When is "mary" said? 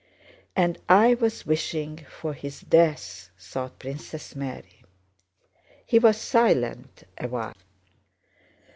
4.35-4.81